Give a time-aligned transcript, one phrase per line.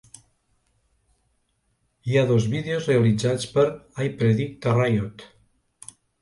[2.09, 3.67] Hi ha dos vídeos realitzats per
[4.07, 5.29] "I Predict a Riot".